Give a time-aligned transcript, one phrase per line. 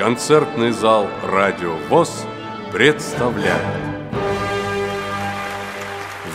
[0.00, 2.24] Концертный зал «Радио ВОЗ»
[2.72, 3.60] представляет.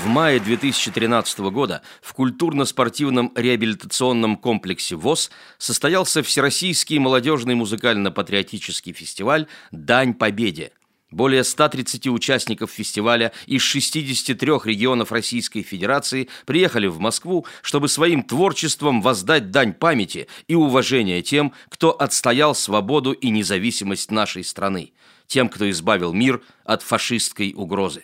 [0.04, 10.14] В мае 2013 года в культурно-спортивном реабилитационном комплексе ВОЗ состоялся Всероссийский молодежный музыкально-патриотический фестиваль «Дань
[10.14, 10.72] Победе»,
[11.16, 19.02] более 130 участников фестиваля из 63 регионов Российской Федерации приехали в Москву, чтобы своим творчеством
[19.02, 24.92] воздать дань памяти и уважения тем, кто отстоял свободу и независимость нашей страны,
[25.26, 28.04] тем, кто избавил мир от фашистской угрозы.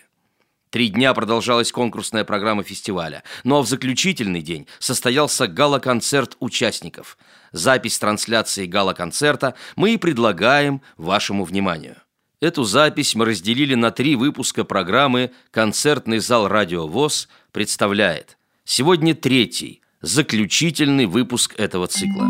[0.70, 7.18] Три дня продолжалась конкурсная программа фестиваля, но в заключительный день состоялся гала-концерт участников.
[7.52, 11.96] Запись трансляции гала-концерта мы и предлагаем вашему вниманию.
[12.42, 18.36] Эту запись мы разделили на три выпуска программы «Концертный зал Радио ВОЗ» представляет.
[18.64, 22.24] Сегодня третий, заключительный выпуск этого цикла.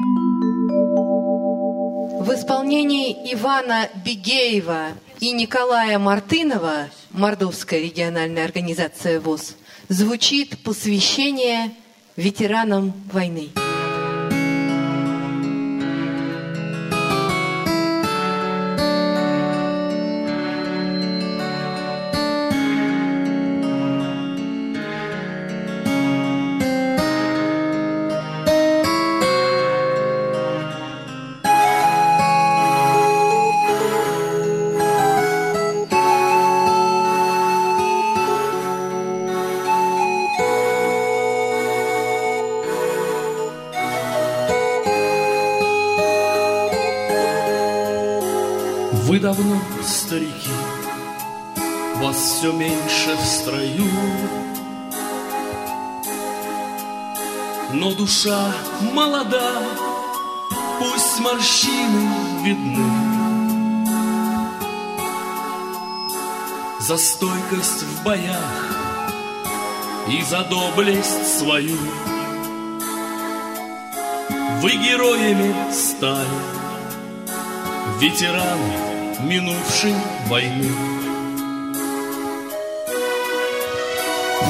[2.21, 4.89] В исполнении Ивана Бигеева
[5.21, 9.57] и Николая Мартынова Мордовская региональная организация ВОЗ
[9.89, 11.73] звучит посвящение
[12.17, 13.49] ветеранам войны.
[52.43, 53.89] Все меньше в строю,
[57.73, 58.53] Но душа
[58.93, 59.63] молода,
[60.81, 62.11] пусть морщины
[62.43, 62.85] видны.
[66.81, 68.77] За стойкость в боях
[70.09, 71.79] и за доблесть свою
[74.63, 76.27] Вы героями стали,
[78.01, 79.95] ветераны минувшей
[80.27, 80.92] войны.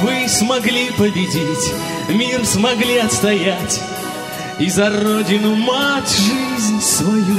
[0.03, 1.73] Вы смогли победить,
[2.09, 3.81] мир смогли отстоять,
[4.59, 7.39] И за родину мать жизнь свою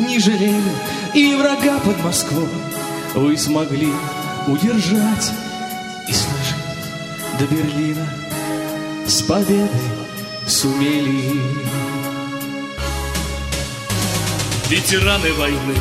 [0.00, 0.72] не жалели,
[1.14, 2.48] И врага под Москвой
[3.14, 3.92] вы смогли
[4.46, 5.32] удержать
[6.08, 8.08] И сложить до Берлина
[9.06, 9.68] с победой
[10.46, 11.40] сумели.
[14.68, 15.74] Ветераны войны,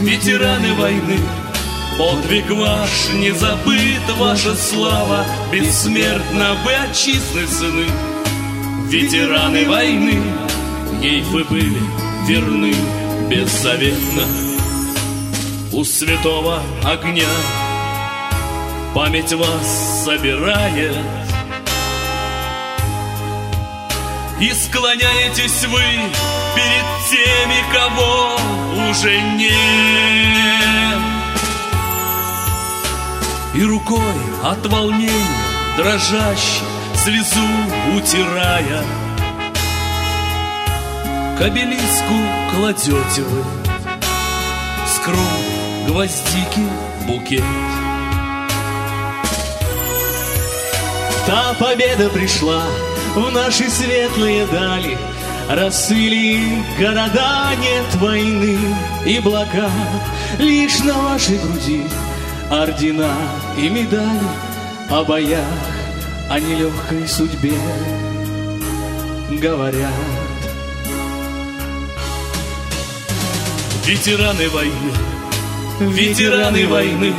[0.00, 1.20] ветераны войны,
[1.98, 7.86] Подвиг ваш не забыт, ваша слава Бессмертна, вы отчизны сыны.
[8.88, 10.22] Ветераны войны,
[11.00, 11.80] ей вы были
[12.26, 12.74] верны
[13.28, 14.22] беззаветно.
[15.72, 17.28] У святого огня
[18.94, 20.96] память вас собирает,
[24.38, 25.80] И склоняетесь вы
[26.54, 28.36] перед теми, кого
[28.90, 31.05] уже нет.
[33.56, 33.98] И рукой
[34.44, 35.10] от волнения
[35.78, 37.40] дрожащей слезу
[37.96, 38.84] утирая,
[41.38, 42.14] К обелиску
[42.54, 43.44] кладете вы
[44.86, 46.68] с кровь гвоздики
[47.06, 47.42] букет.
[51.26, 52.62] Та победа пришла
[53.14, 54.98] в наши светлые дали,
[55.48, 58.58] Рассыли города, нет войны
[59.06, 59.70] и блокад,
[60.38, 61.84] Лишь на вашей груди
[62.50, 63.14] ордена
[63.58, 64.20] и медали
[64.90, 65.44] О боях,
[66.30, 67.58] о нелегкой судьбе
[69.30, 69.92] говорят.
[73.84, 74.92] Ветераны войны,
[75.80, 77.14] ветераны войны,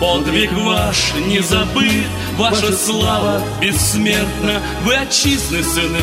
[0.00, 2.06] Подвиг ваш не забыт,
[2.36, 6.00] ваша слава бессмертна, Вы отчизны сыны,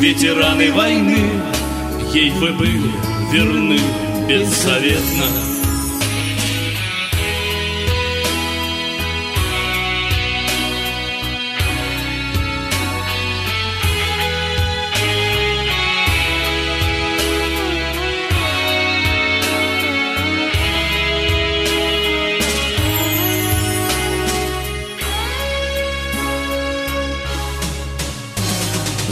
[0.00, 1.30] ветераны войны,
[2.12, 2.90] ей вы были
[3.32, 3.78] верны
[4.26, 5.49] беззаветно.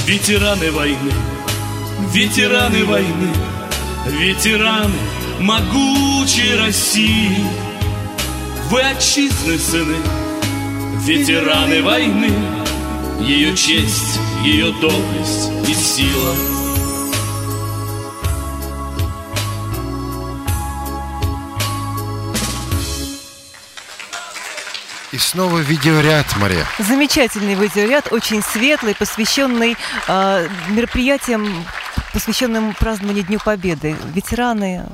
[0.08, 1.12] Ветераны войны,
[2.14, 3.30] ветераны войны,
[4.06, 4.98] ветераны
[5.38, 7.44] могучей России.
[8.70, 9.96] Вы отчизны сыны,
[11.04, 12.32] ветераны войны,
[13.20, 16.57] ее честь, ее доблесть и сила.
[25.18, 26.64] И снова видеоряд, Мария.
[26.78, 29.76] Замечательный видеоряд, очень светлый, посвященный
[30.06, 31.66] э, мероприятиям,
[32.12, 33.96] посвященным празднованию Дню Победы.
[34.14, 34.86] Ветераны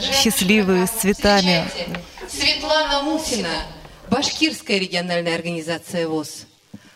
[0.00, 1.68] счастливые, с цветами.
[2.26, 3.50] Светлана Мусина,
[4.08, 6.46] Башкирская региональная организация ВОЗ.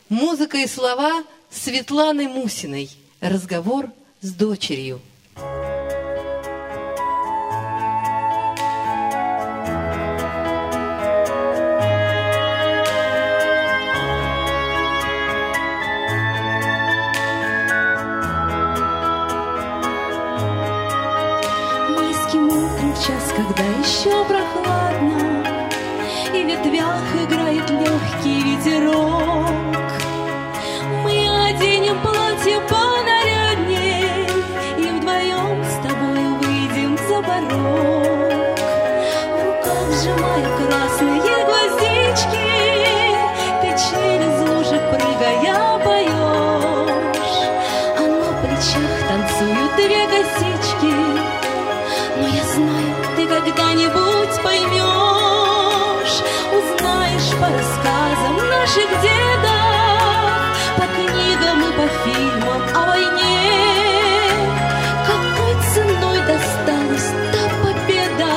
[0.08, 2.88] Музыка и слова Светланы Мусиной.
[3.20, 3.90] Разговор
[4.22, 5.02] с дочерью.
[58.70, 60.30] Наших дедов,
[60.76, 64.30] по книгам и по фильмам о войне,
[65.06, 68.34] какой ценой досталась та победа,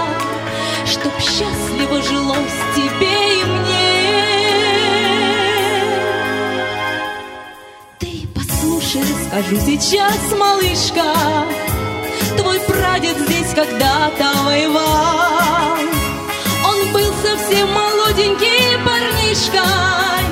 [0.86, 3.94] чтоб счастливо жилось тебе и мне.
[8.00, 11.14] Ты послушай, расскажу сейчас, малышка,
[12.38, 15.43] Твой прадед здесь когда-то воевал.
[17.34, 20.24] Совсем молоденький парнишкой,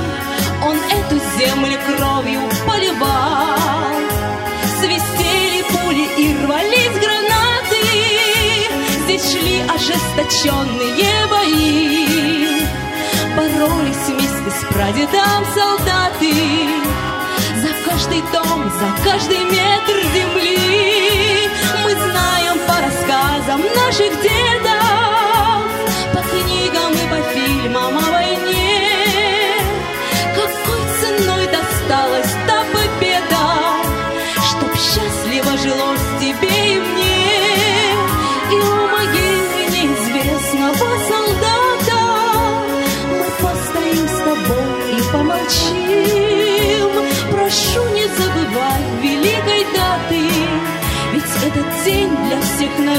[0.63, 3.97] Он эту землю кровью поливал.
[4.79, 7.81] Свистели пули и рвались гранаты,
[9.03, 12.67] Здесь шли ожесточенные бои.
[13.35, 16.33] Боролись вместе с прадедом солдаты
[17.61, 21.49] За каждый дом, за каждый метр земли
[21.83, 24.70] Мы знаем по рассказам наших дедов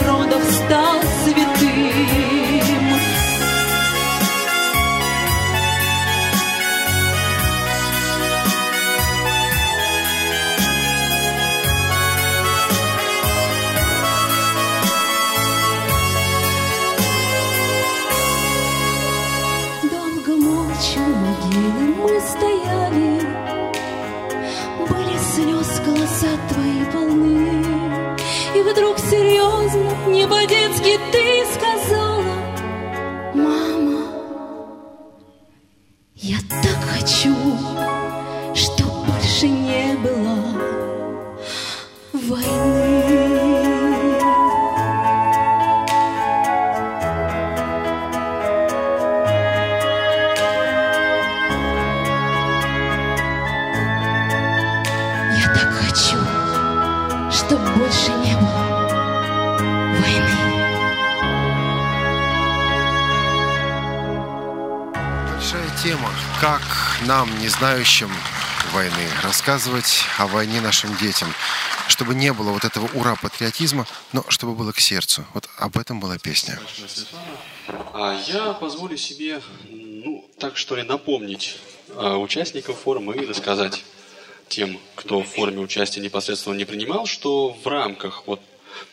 [0.00, 0.51] для
[60.02, 60.20] войны.
[65.32, 66.10] Большая тема.
[66.40, 66.62] Как
[67.06, 68.10] нам, не знающим
[68.72, 71.32] войны, рассказывать о войне нашим детям,
[71.88, 75.24] чтобы не было вот этого ура-патриотизма, но чтобы было к сердцу.
[75.34, 76.58] Вот об этом была песня.
[77.92, 79.40] А я позволю себе,
[79.70, 81.58] ну, так что ли, напомнить
[81.94, 83.84] а, участникам форума и рассказать
[84.48, 88.40] тем, кто в форуме участия непосредственно не принимал, что в рамках вот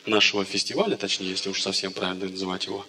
[0.05, 2.85] нашего фестиваля, точнее, если уж совсем правильно называть его,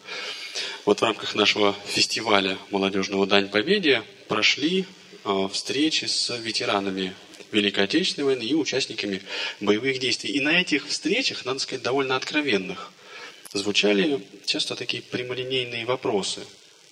[0.84, 4.86] вот в рамках нашего фестиваля молодежного Дань Победе прошли
[5.24, 7.14] а, встречи с ветеранами
[7.52, 9.22] Великой Отечественной войны и участниками
[9.60, 10.30] боевых действий.
[10.32, 12.92] И на этих встречах, надо сказать, довольно откровенных,
[13.52, 16.42] звучали часто такие прямолинейные вопросы.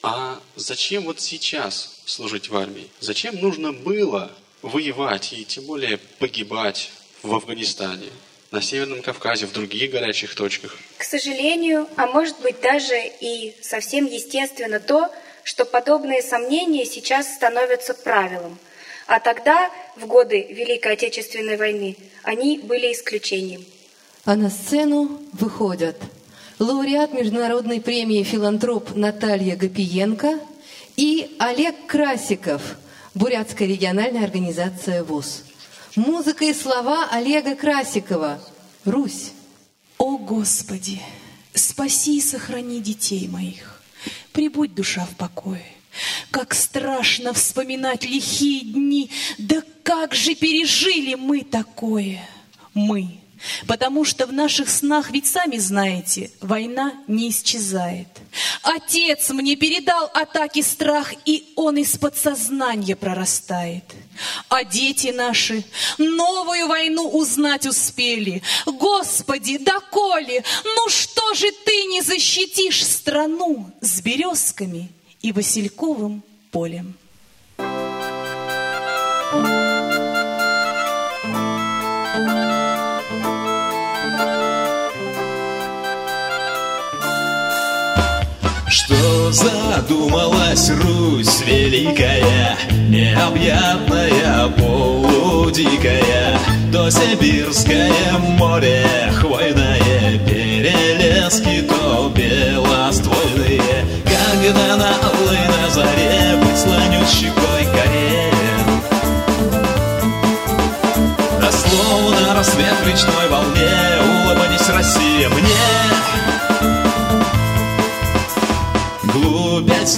[0.02, 2.88] А зачем вот сейчас служить в армии?
[3.00, 4.30] Зачем нужно было
[4.62, 6.90] воевать и тем более погибать
[7.22, 8.08] в Афганистане,
[8.50, 10.76] на Северном Кавказе, в других горячих точках?
[10.96, 15.08] К сожалению, а может быть даже и совсем естественно то,
[15.44, 18.58] что подобные сомнения сейчас становятся правилом.
[19.06, 23.64] А тогда, в годы Великой Отечественной войны, они были исключением.
[24.24, 25.96] А на сцену выходят
[26.58, 30.38] лауреат международной премии «Филантроп» Наталья Гапиенко
[30.96, 32.76] и Олег Красиков,
[33.14, 35.44] Бурятская региональная организация ВОЗ.
[35.98, 38.40] Музыка и слова Олега Красикова.
[38.84, 39.32] Русь.
[39.98, 41.00] О Господи,
[41.54, 43.82] спаси и сохрани детей моих.
[44.30, 45.64] Прибудь душа в покое.
[46.30, 52.24] Как страшно вспоминать лихие дни, да как же пережили мы такое,
[52.74, 53.18] мы.
[53.66, 58.08] Потому что в наших снах, ведь сами знаете, война не исчезает.
[58.62, 63.84] Отец мне передал атаки страх, и он из подсознания прорастает.
[64.48, 65.64] А дети наши
[65.98, 68.42] новую войну узнать успели.
[68.66, 74.90] Господи, доколе, ну что же ты не защитишь страну с березками
[75.22, 76.97] и васильковым полем?
[89.30, 92.56] Задумалась Русь великая,
[92.88, 96.38] Необъятная, полудикая,
[96.72, 98.86] То Сибирское море
[99.20, 108.32] хвойное, Перелески, то белоствольные, Когда на алой на заре Прислонюсь щекой коре.
[111.38, 113.27] Да словно рассвет речной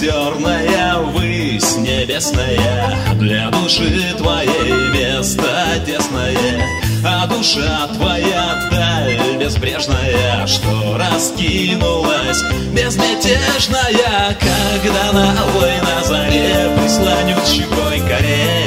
[0.01, 5.43] озерная, высь небесная, Для души твоей место
[5.85, 6.65] тесное,
[7.05, 12.41] А душа твоя даль безбрежная, Что раскинулась
[12.71, 18.65] безмятежная, Когда на на заре Прислонют щекой коре.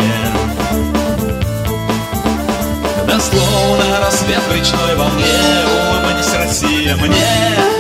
[3.08, 5.24] Да словно рассвет в речной волне,
[5.90, 7.73] Улыбнись, Россия, мне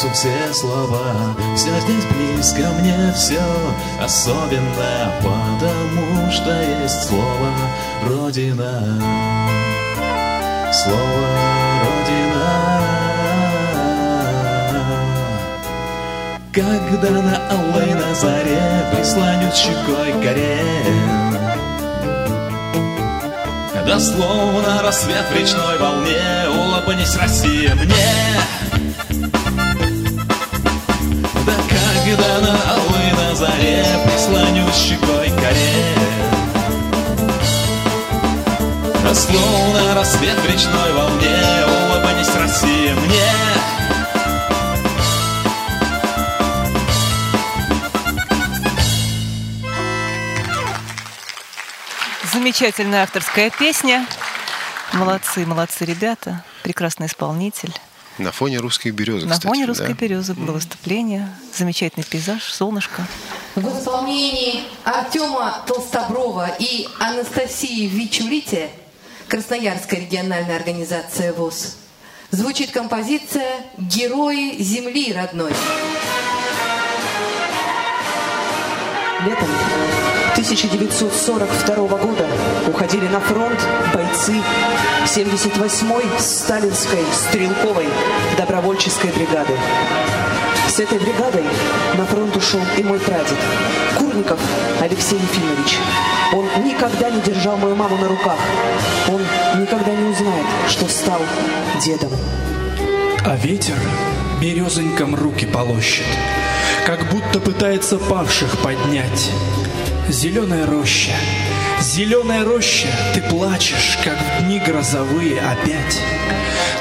[0.00, 1.36] сердцу все слова.
[1.56, 3.42] Все здесь близко мне, все
[4.00, 7.52] особенно, Потому что есть слово
[8.08, 8.82] Родина.
[10.72, 11.26] Слово
[11.84, 12.80] Родина.
[16.52, 20.58] Когда на алой на заре Прислонют щекой горе
[23.86, 28.30] да словно рассвет в речной волне Улыбнись, Россия, мне
[32.10, 35.94] когда на алой на заре Прислонюсь щекой к коре
[39.04, 41.36] Да словно рассвет в речной волне
[41.66, 43.30] Улыбнись, Россия, мне
[52.32, 54.06] Замечательная авторская песня.
[54.92, 56.42] Молодцы, молодцы ребята.
[56.62, 57.74] Прекрасный исполнитель.
[58.20, 59.68] На фоне русской березы, На кстати, фоне да?
[59.68, 61.28] русской березы было выступление.
[61.56, 63.06] Замечательный пейзаж, солнышко.
[63.54, 68.68] В исполнении Артема Толстоброва и Анастасии Вичурите
[69.26, 71.76] Красноярская региональная организация ВОЗ
[72.30, 75.52] звучит композиция «Герои земли родной».
[79.24, 79.48] Летом
[80.40, 82.26] 1942 года
[82.66, 83.60] уходили на фронт
[83.92, 84.40] бойцы
[85.04, 87.86] 78-й Сталинской стрелковой
[88.38, 89.52] добровольческой бригады.
[90.66, 91.44] С этой бригадой
[91.98, 93.36] на фронт ушел и мой прадед,
[93.98, 94.40] Курников
[94.80, 95.76] Алексей Ефимович.
[96.32, 98.38] Он никогда не держал мою маму на руках.
[99.08, 99.20] Он
[99.60, 101.20] никогда не узнает, что стал
[101.84, 102.12] дедом.
[103.26, 103.76] А ветер
[104.40, 106.06] березонькам руки полощет,
[106.86, 109.30] Как будто пытается павших поднять.
[110.10, 111.12] Зеленая роща,
[111.80, 116.00] зеленая роща, Ты плачешь, как в дни грозовые опять.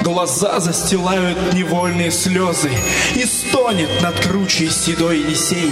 [0.01, 2.71] Глаза застилают невольные слезы,
[3.15, 5.71] И стонет над кручей седой Енисей.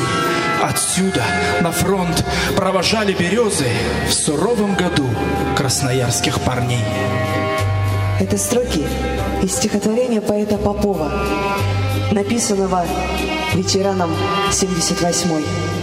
[0.62, 1.24] Отсюда
[1.62, 2.24] на фронт
[2.56, 3.66] провожали березы
[4.08, 5.10] В суровом году
[5.58, 6.86] красноярских парней.
[8.20, 8.86] Это строки
[9.42, 11.12] из стихотворения поэта Попова,
[12.12, 12.86] написанного
[13.56, 14.12] ветераном
[14.52, 15.77] 78-й.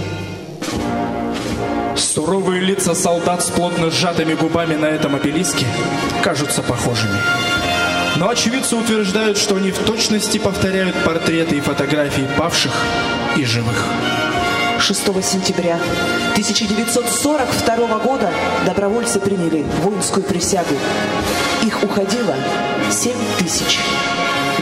[2.14, 5.66] Суровые лица солдат с плотно сжатыми губами на этом обелиске
[6.22, 7.18] кажутся похожими.
[8.18, 12.70] Но очевидцы утверждают, что они в точности повторяют портреты и фотографии павших
[13.36, 13.84] и живых.
[14.78, 15.80] 6 сентября
[16.34, 18.30] 1942 года
[18.64, 20.76] добровольцы приняли воинскую присягу.
[21.64, 22.36] Их уходило
[22.92, 23.80] 7 тысяч.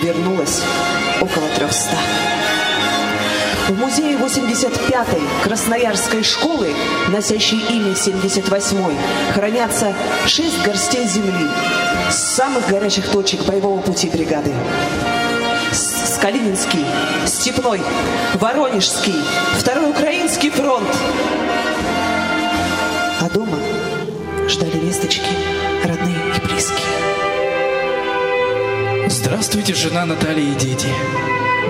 [0.00, 0.62] вернулось
[1.20, 1.98] около трехста.
[3.68, 6.74] В музее 85-й Красноярской школы,
[7.08, 8.96] носящей имя 78-й,
[9.34, 9.94] хранятся
[10.26, 11.48] шесть горстей земли
[12.10, 14.52] с самых горячих точек боевого пути бригады.
[15.72, 16.84] Скалининский,
[17.24, 17.80] Степной,
[18.34, 19.22] Воронежский,
[19.58, 20.88] Второй Украинский фронт.
[23.20, 23.58] А дома
[24.48, 25.30] ждали весточки
[25.84, 27.31] родные и близкие.
[29.12, 30.88] Здравствуйте, жена Наталья и дети.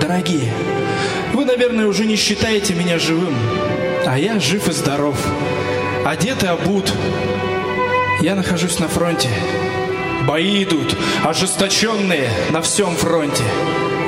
[0.01, 0.53] Дорогие,
[1.33, 3.35] вы, наверное, уже не считаете меня живым,
[4.07, 5.17] а я жив и здоров.
[6.07, 6.93] Одет и обут.
[8.21, 9.29] Я нахожусь на фронте.
[10.25, 13.43] Бои идут, ожесточенные на всем фронте.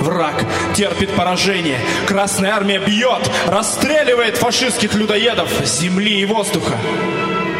[0.01, 0.45] Враг
[0.77, 1.81] терпит поражение.
[2.07, 6.79] Красная армия бьет, расстреливает фашистских людоедов земли и воздуха.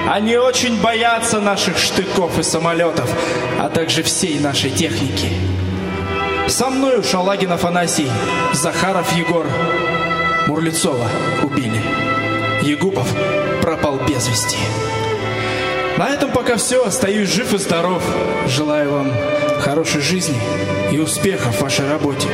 [0.09, 3.11] Они очень боятся наших штыков и самолетов,
[3.59, 5.54] а также всей нашей техники.
[6.49, 8.11] Со мной Шалагин Афанасий,
[8.53, 9.47] Захаров Егор,
[10.47, 11.09] Мурлицова
[11.43, 11.81] убили.
[12.63, 13.09] Егупов
[13.63, 14.59] пропал без вести.
[15.97, 16.85] На этом пока все.
[16.85, 18.03] Остаюсь жив и здоров.
[18.47, 19.13] Желаю вам
[19.61, 20.39] хорошей жизни
[20.93, 22.29] и успехов в вашей работе.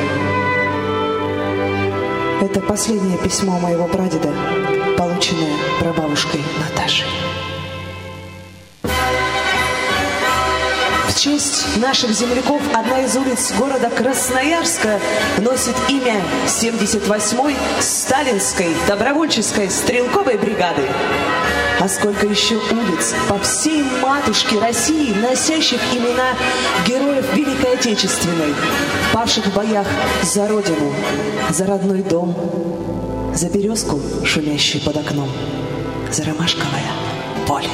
[2.41, 4.33] Это последнее письмо моего прадеда,
[4.97, 7.07] полученное прабабушкой Наташей.
[11.21, 14.99] В честь наших земляков одна из улиц города Красноярска
[15.37, 20.81] носит имя 78-й Сталинской добровольческой стрелковой бригады.
[21.79, 26.33] А сколько еще улиц по всей матушке России, носящих имена
[26.87, 28.55] героев Великой Отечественной,
[29.13, 29.87] павших в боях
[30.23, 30.91] за Родину,
[31.51, 32.35] за родной дом,
[33.35, 35.29] за березку, шумящую под окном,
[36.11, 36.91] за ромашковое
[37.47, 37.69] поле.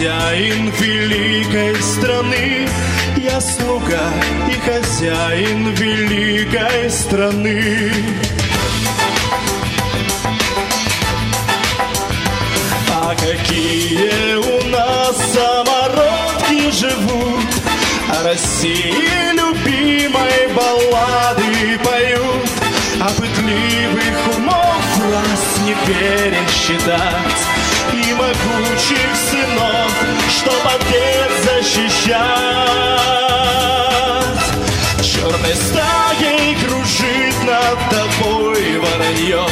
[0.00, 2.66] Хозяин великой страны.
[3.18, 4.10] Я слуга
[4.48, 7.92] и хозяин великой страны.
[12.88, 17.44] А какие у нас самородки живут,
[18.08, 22.50] О России любимой баллады поют,
[23.02, 24.82] А пытливых умов
[25.12, 27.59] раз не пересчитать,
[28.20, 29.92] могучих сынов,
[30.28, 32.18] что отец защищать.
[35.02, 39.46] Черной стаей кружит над тобой воронье,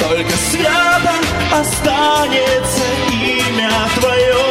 [0.00, 1.14] Только свято
[1.52, 4.44] останется имя твое.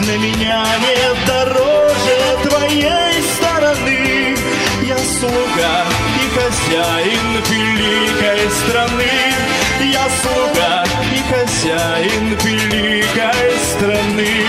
[0.00, 4.36] Для меня нет дороже твоей стороны.
[4.82, 5.74] Я слуга
[6.22, 9.12] и хозяин великой страны.
[9.80, 10.77] Я слуга
[11.28, 14.47] хозяин великой страны.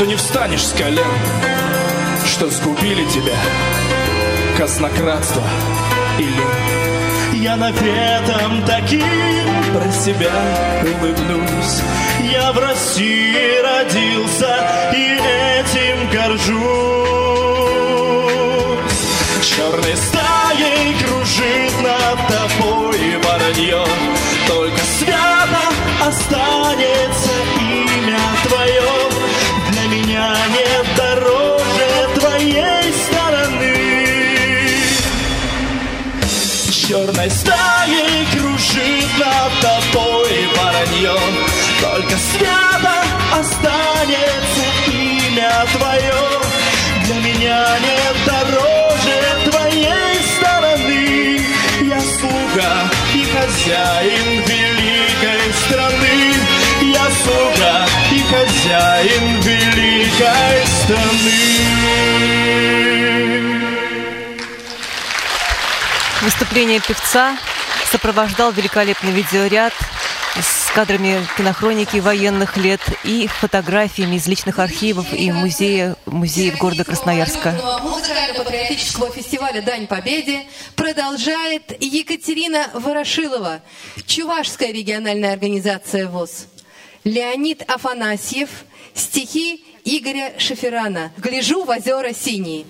[0.00, 1.04] Что не встанешь с колен,
[2.24, 3.36] что сгубили тебя
[4.56, 5.42] казнократство
[6.18, 7.42] и лень.
[7.42, 9.04] Я наветом таким
[9.74, 10.32] про себя
[10.80, 11.82] улыбнусь.
[12.32, 14.56] Я в России родился
[14.94, 15.18] и
[15.60, 16.60] этим горжусь.
[19.42, 23.84] Черной стаей кружит над тобой воронье.
[24.48, 25.68] Только свято
[26.08, 27.29] останется
[36.90, 41.16] Черной стаей кружит над тобой воронье.
[41.80, 42.94] Только свято
[43.32, 44.64] останется
[45.78, 46.22] твое.
[47.04, 51.40] Для меня нет дороже твоей стороны.
[51.82, 56.34] Я слуга и хозяин великой страны.
[56.92, 61.69] Я слуга и хозяин великой страны
[66.60, 67.38] Выступление певца
[67.90, 69.72] сопровождал великолепный видеоряд
[70.36, 77.58] с кадрами кинохроники военных лет и фотографиями из личных архивов и музея, музеев города Красноярска.
[77.82, 80.42] музыкально-патриотического фестиваля «Дань Победе»
[80.76, 83.62] продолжает Екатерина Ворошилова,
[84.04, 86.46] Чувашская региональная организация ВОЗ.
[87.04, 88.50] Леонид Афанасьев,
[88.92, 92.66] стихи Игоря Шеферана «Гляжу в озера синие».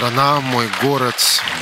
[0.00, 1.14] Страна, мой город,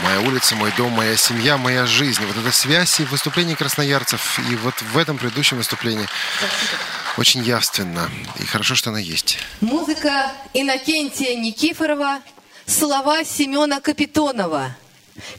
[0.05, 2.25] моя улица, мой дом, моя семья, моя жизнь.
[2.25, 6.07] Вот эта связь и в выступлении красноярцев, и вот в этом предыдущем выступлении
[7.17, 8.09] очень явственно.
[8.39, 9.39] И хорошо, что она есть.
[9.61, 12.21] Музыка Иннокентия Никифорова,
[12.65, 14.77] слова Семена Капитонова.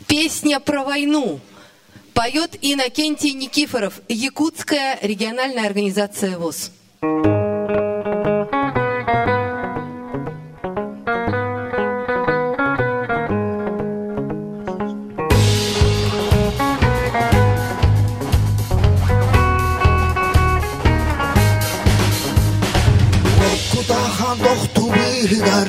[0.05, 1.39] Песня про войну.
[2.13, 6.71] Поет Иннокентий Никифоров, Якутская региональная организация ВОЗ.
[6.99, 7.38] Кутахан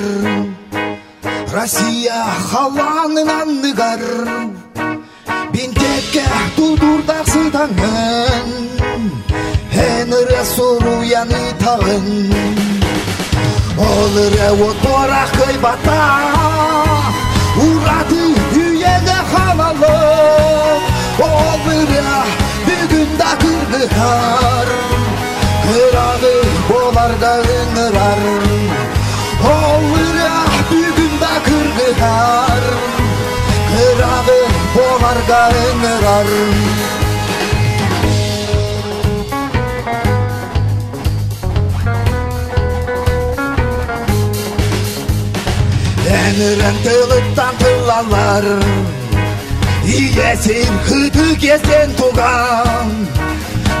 [1.52, 4.02] Россия халанынан ныгар
[5.52, 6.24] Бинтекке
[6.56, 8.48] тудурдақсыдаңын
[9.74, 12.08] Хенере суруяны тағын
[13.78, 16.02] Олыре отборақ кайбата
[17.66, 18.22] Урады
[18.56, 19.96] үйеге ханалы
[21.28, 22.08] Олыре
[22.66, 24.68] бүгін да кыргыхар
[25.66, 26.36] Кырағы
[26.68, 28.49] болар да ыңырар
[32.01, 32.63] kar.
[33.69, 34.41] Krawy
[34.73, 36.29] polar generar
[46.21, 48.45] Eniren tılıktan tılanlar
[49.85, 52.87] Yiyesin hıdık yesen tugan.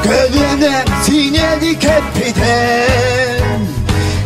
[0.03, 3.61] Gönlüne sinedik hep biten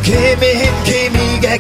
[0.04, 1.58] Kimim kimiga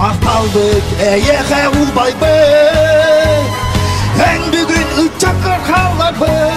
[0.00, 2.26] Apaldık eyeğe ulbaybı
[4.26, 6.50] En bugün ütçakır kalabı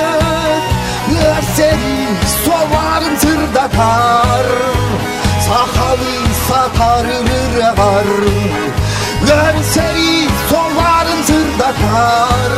[1.56, 2.08] Seni
[2.45, 4.45] sovarım sırdatar
[5.47, 6.13] Sakalı
[6.49, 7.27] satarım
[7.77, 8.06] var
[9.73, 12.51] Seni sovarım sırdatar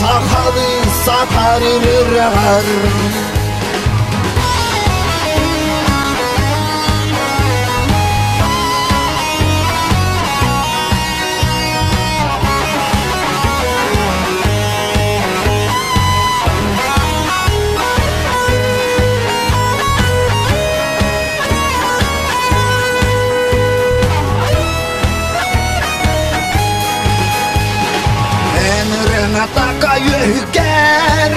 [0.00, 0.68] Sakalı
[1.04, 2.64] satarım var
[29.34, 31.32] на така юргер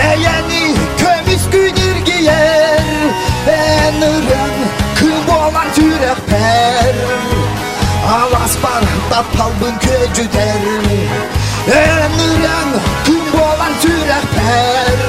[0.00, 0.64] Әйәні
[1.00, 2.90] көміз күнірге ер
[3.52, 4.58] Әнірін
[4.98, 7.00] күн болар түрек пәр
[8.16, 10.68] Алас барында талбын көжудер
[11.78, 12.76] Әнірін
[13.08, 15.04] күн болар түрек пәр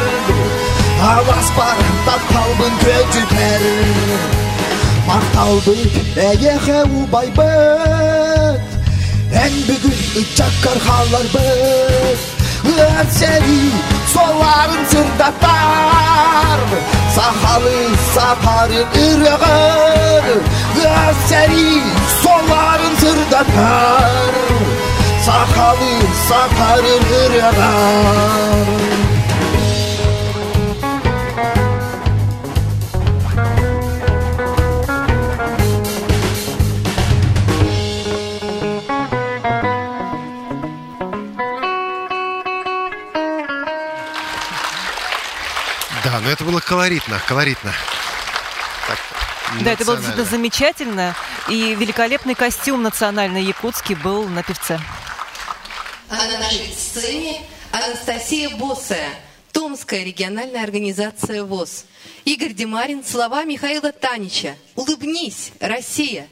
[1.11, 1.51] Алас
[2.07, 3.67] тап талбын көжудер
[5.11, 5.79] Мақталды
[6.29, 7.49] әйе қәу байбы
[9.33, 12.19] En bugün çakar hallarımız
[13.11, 13.69] Seni
[14.13, 16.59] soğarın sırdatar
[17.15, 20.41] Sahalı saparın ırığır
[21.27, 21.81] Seni
[22.23, 24.31] soğarın sırdatar
[25.25, 25.93] Sahalı
[26.29, 29.00] saparın ırığır
[46.31, 47.73] но это было колоритно, колоритно.
[48.87, 48.99] Так,
[49.65, 51.15] Да, это было действительно замечательно.
[51.49, 54.79] И великолепный костюм национальный якутский был на певце.
[56.09, 57.41] А на нашей сцене
[57.73, 59.09] Анастасия Босая,
[59.51, 61.83] Томская региональная организация ВОЗ.
[62.23, 64.55] Игорь Демарин, слова Михаила Танича.
[64.75, 66.29] «Улыбнись, Россия!»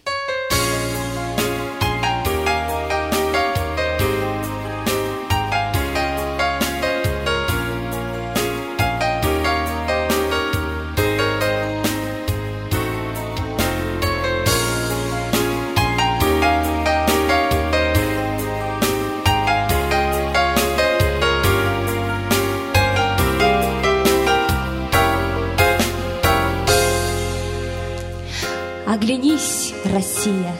[29.09, 30.55] Оглянись, Россия,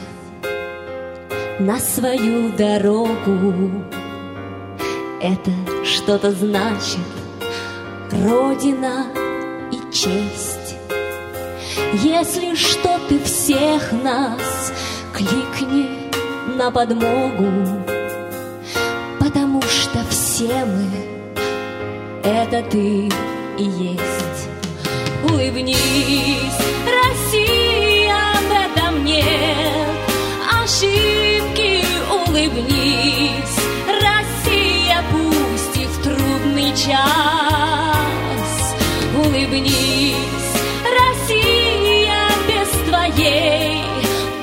[1.59, 3.85] на свою дорогу.
[5.21, 5.51] Это
[5.85, 6.97] что-то значит,
[8.11, 9.05] Родина
[9.71, 10.77] и честь.
[11.93, 14.73] Если что ты всех нас,
[15.13, 16.09] кликни
[16.57, 17.51] на подмогу,
[19.19, 20.89] Потому что все мы—
[22.23, 23.09] это ты
[23.59, 24.49] и есть.
[25.23, 26.58] Улыбнись,
[32.39, 38.45] Улыбнись, Россия, пусть и в трудный час.
[39.13, 40.15] Улыбнись,
[40.85, 43.83] Россия, без твоей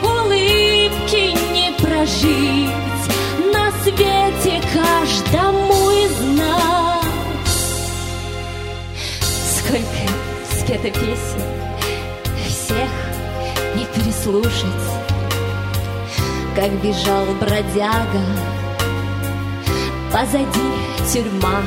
[0.02, 3.06] улыбки не прожить
[3.54, 7.06] на свете каждому из нас.
[9.56, 10.04] Сколько
[10.52, 11.42] спето песен,
[12.46, 12.92] всех
[13.74, 15.05] не переслушать,
[16.56, 18.24] как бежал бродяга,
[20.10, 20.72] позади
[21.12, 21.60] тюрьма,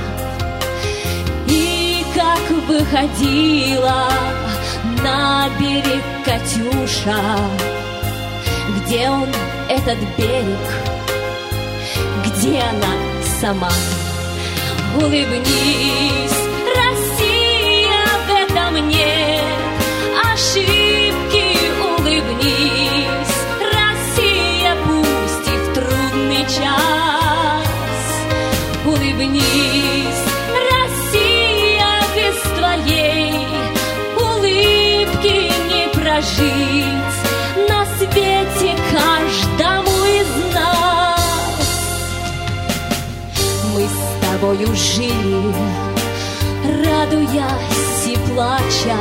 [1.46, 4.10] и как выходила
[5.04, 7.22] на берег Катюша,
[8.78, 9.28] где он
[9.70, 10.66] этот берег,
[12.26, 12.96] где она
[13.40, 13.72] сама.
[14.96, 16.40] Улыбнись,
[16.76, 19.19] Россия, в этом нет
[29.20, 29.44] Улыбнись,
[30.72, 33.34] Россия, без твоей
[34.16, 37.18] улыбки не прожить
[37.68, 41.20] на свете каждому из нас.
[43.74, 45.54] Мы с тобою жили,
[46.86, 48.96] радуясь и плача,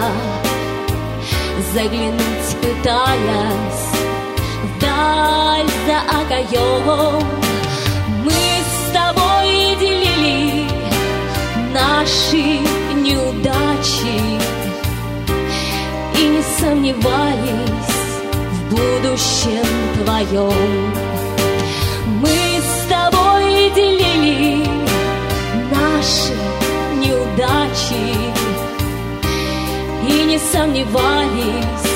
[1.72, 3.98] Заглянуть пытаясь
[6.08, 7.24] окоем.
[8.24, 8.57] Мы
[9.78, 10.64] делили
[11.72, 12.60] наши
[12.94, 14.18] неудачи
[16.18, 17.94] И не сомневались
[18.52, 19.66] в будущем
[20.04, 20.92] твоем.
[22.20, 24.66] Мы с тобой делили
[25.70, 26.34] наши
[26.96, 28.16] неудачи
[30.08, 31.88] И не сомневались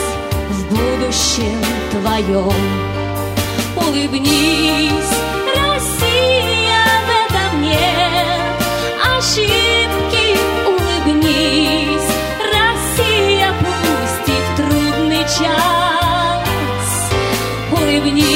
[0.50, 1.58] в будущем
[1.90, 2.52] твоем.
[3.76, 5.16] Улыбнись,
[9.22, 10.26] ошибки.
[10.66, 12.12] Улыбнись,
[12.52, 16.48] Россия, в трудный час.
[17.70, 18.31] Улыбнись,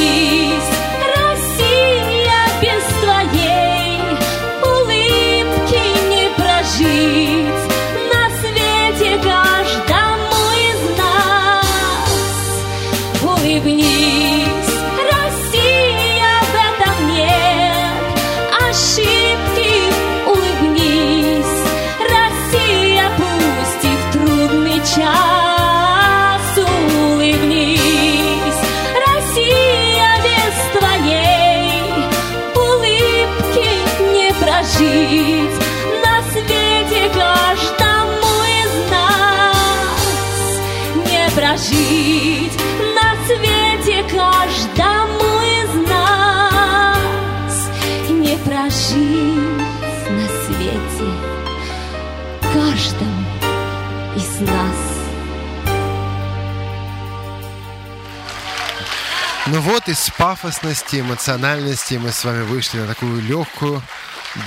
[59.57, 63.81] Ну вот из пафосности, эмоциональности мы с вами вышли на такую легкую,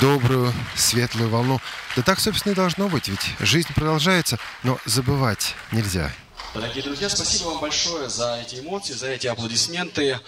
[0.00, 1.60] добрую, светлую волну.
[1.96, 6.12] Да так, собственно, и должно быть, ведь жизнь продолжается, но забывать нельзя.
[6.54, 10.20] Дорогие друзья, спасибо вам большое за эти эмоции, за эти аплодисменты.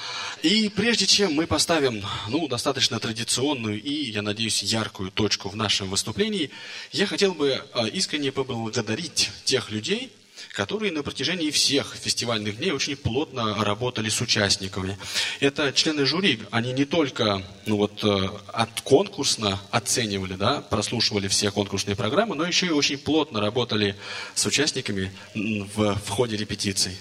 [0.43, 5.91] И прежде чем мы поставим, ну, достаточно традиционную и, я надеюсь, яркую точку в нашем
[5.91, 6.51] выступлении,
[6.91, 10.11] я хотел бы э, искренне поблагодарить тех людей,
[10.53, 14.99] которые на протяжении всех фестивальных дней очень плотно работали с участниками.
[15.41, 21.51] Это члены жюри, они не только ну вот, э, от конкурсно оценивали, да, прослушивали все
[21.51, 23.97] конкурсные программы, но еще и очень плотно работали
[24.35, 26.99] с участниками в, в ходе репетиций.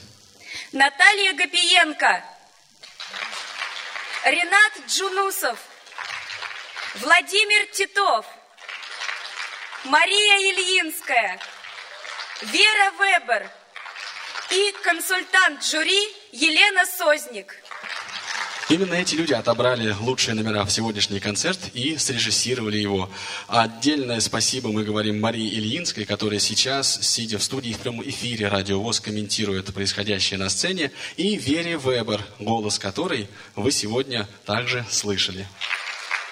[0.71, 2.23] Наталья Гапиенко,
[4.25, 5.59] Ренат Джунусов,
[7.01, 8.25] Владимир Титов,
[9.85, 11.39] Мария Ильинская,
[12.41, 13.51] Вера Вебер
[14.49, 17.55] и консультант жюри Елена Созник.
[18.67, 23.11] Именно эти люди отобрали лучшие номера в сегодняшний концерт и срежиссировали его.
[23.47, 28.81] Отдельное спасибо мы говорим Марии Ильинской, которая сейчас, сидя в студии в прямом эфире Радио
[28.81, 35.45] ВОЗ, комментирует происходящее на сцене, и Вере Вебер, голос которой вы сегодня также слышали.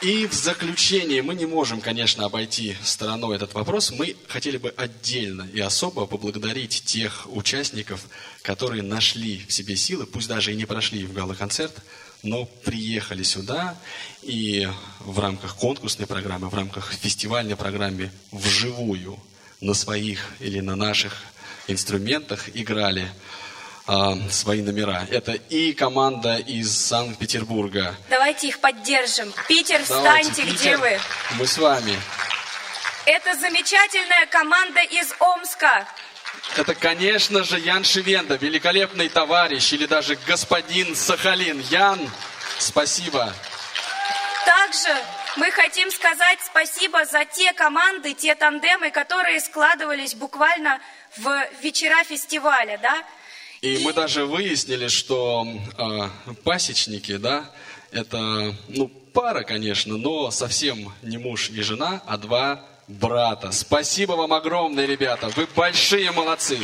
[0.01, 3.91] И в заключение мы не можем, конечно, обойти стороной этот вопрос.
[3.91, 8.05] Мы хотели бы отдельно и особо поблагодарить тех участников,
[8.41, 11.75] которые нашли в себе силы, пусть даже и не прошли в гала-концерт,
[12.23, 13.77] но приехали сюда
[14.21, 14.69] и
[15.01, 19.19] в рамках конкурсной программы, в рамках фестивальной программы вживую
[19.59, 21.13] на своих или на наших
[21.67, 23.11] инструментах играли
[23.89, 25.07] а, свои номера.
[25.09, 29.33] Это и команда из Санкт-Петербурга, Давайте их поддержим.
[29.47, 30.99] Питер, Давайте, встаньте, Питер, где вы?
[31.39, 31.97] Мы с вами.
[33.05, 35.87] Это замечательная команда из Омска.
[36.55, 41.59] Это, конечно же, Ян Шивенда, великолепный товарищ или даже господин Сахалин.
[41.71, 41.99] Ян,
[42.59, 43.33] спасибо.
[44.45, 44.95] Также
[45.35, 50.79] мы хотим сказать спасибо за те команды, те тандемы, которые складывались буквально
[51.17, 53.03] в вечера фестиваля, да?
[53.61, 55.45] И мы даже выяснили, что
[55.77, 57.51] э, пасечники, да,
[57.91, 63.51] это, ну, пара, конечно, но совсем не муж и жена, а два брата.
[63.51, 66.57] Спасибо вам огромное, ребята, вы большие молодцы.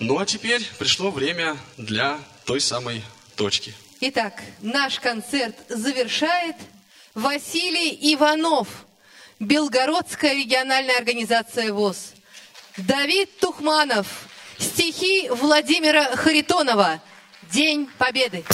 [0.00, 3.02] Ну, а теперь пришло время для той самой
[3.36, 3.74] точки.
[4.00, 6.56] Итак, наш концерт завершает
[7.14, 8.68] Василий Иванов,
[9.40, 12.14] Белгородская региональная организация ВОЗ.
[12.76, 14.06] Давид Тухманов,
[14.58, 17.00] стихи Владимира Харитонова.
[17.50, 18.44] День Победы.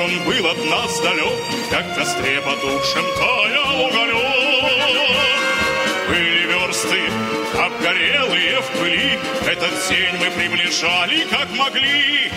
[0.00, 1.34] Он был от нас далек,
[1.70, 4.28] Как в костре потухшем таял уголек.
[6.84, 9.18] Обгорели загорелые в пыли.
[9.46, 12.30] Этот день мы приближали, как могли,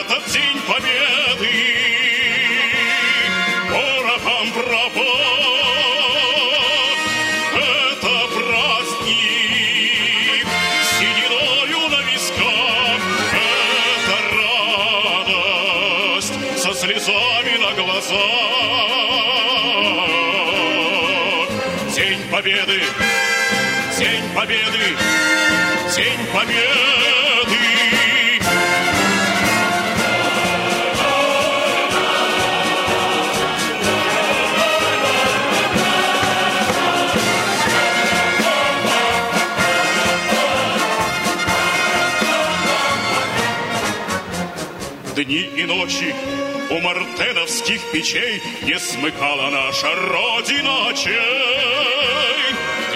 [0.00, 1.97] этот день победы.
[45.78, 46.12] Ночи
[46.70, 51.14] у мартеновских печей Не смыкала наша Родина очей.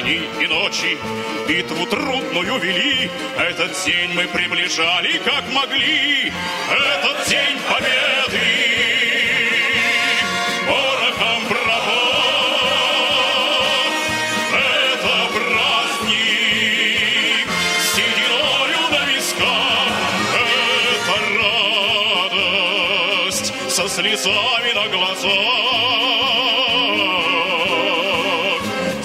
[0.00, 0.98] Дни и ночи
[1.46, 3.08] битву трудную вели,
[3.38, 6.32] Этот день мы приближали, как могли,
[6.70, 8.61] Этот день победы.
[24.02, 25.30] Слезами на глазах.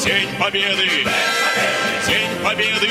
[0.04, 1.06] День победы,
[2.08, 2.90] день победы,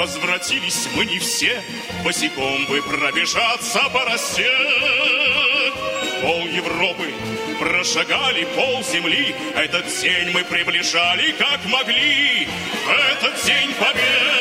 [0.00, 1.62] возвратились мы не все,
[2.02, 4.50] Босиком бы пробежаться по росе.
[6.22, 7.12] Пол Европы
[7.58, 12.48] прошагали, пол земли, Этот день мы приближали, как могли,
[13.12, 14.39] Этот день победы.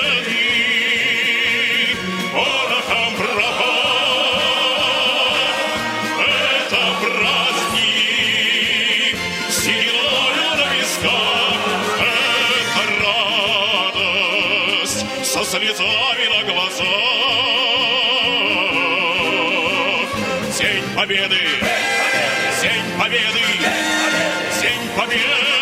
[15.60, 16.86] Слезами на глазах.
[20.58, 21.42] День победы,
[22.62, 23.46] день победы,
[24.62, 25.20] день победы.
[25.20, 25.59] Это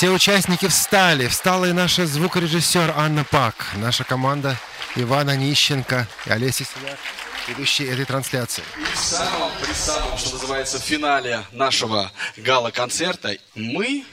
[0.00, 1.28] Все участники встали.
[1.28, 4.58] Встала и наша звукорежиссер Анна Пак, наша команда
[4.96, 6.98] Ивана Нищенко и Олеся Синяк,
[7.46, 8.64] ведущие этой трансляции.
[8.78, 14.06] И в самом, при самом, что называется, финале нашего гала-концерта мы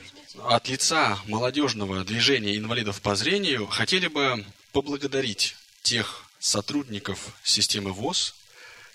[0.43, 8.35] от лица молодежного движения инвалидов по зрению хотели бы поблагодарить тех сотрудников системы ВОЗ,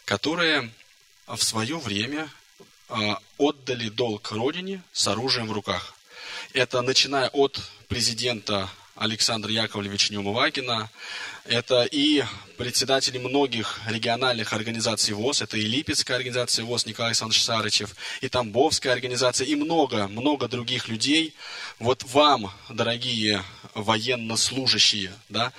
[0.04, 0.70] которые
[1.26, 2.28] в свое время
[2.90, 5.94] а, отдали долг Родине с оружием в руках.
[6.52, 10.90] Это начиная от президента Александра Яковлевича Неумывакина,
[11.44, 12.22] это и
[12.56, 18.92] председатели многих региональных организаций ВОЗ, это и Липецкая организация ВОЗ Николай Александрович Сарычев, и Тамбовская
[18.92, 21.34] организация, и много, много других людей.
[21.78, 23.42] Вот вам, дорогие
[23.74, 25.52] военнослужащие, да,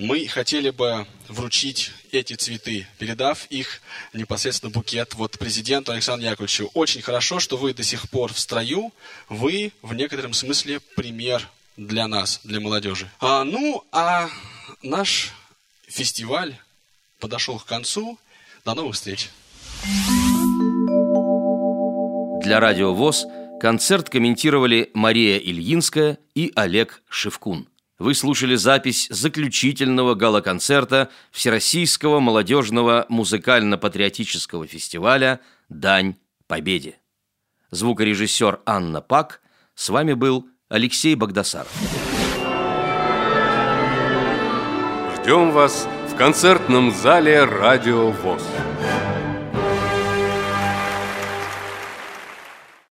[0.00, 3.82] мы хотели бы вручить эти цветы, передав их
[4.14, 6.70] непосредственно букет вот президенту Александру Яковлевичу.
[6.72, 8.92] Очень хорошо, что вы до сих пор в строю,
[9.28, 11.46] вы в некотором смысле пример
[11.76, 13.10] для нас, для молодежи.
[13.20, 14.30] А, ну, а
[14.82, 15.32] наш
[15.86, 16.56] фестиваль
[17.18, 18.18] подошел к концу.
[18.64, 19.30] До новых встреч.
[22.42, 23.26] Для Радио ВОЗ
[23.60, 27.66] концерт комментировали Мария Ильинская и Олег Шевкун.
[28.00, 36.96] Вы слушали запись заключительного гала-концерта Всероссийского молодежного музыкально-патриотического фестиваля «Дань Победе».
[37.70, 39.42] Звукорежиссер Анна Пак.
[39.74, 41.70] С вами был Алексей Богдасаров.
[45.16, 48.42] Ждем вас в концертном зале «Радио ВОЗ».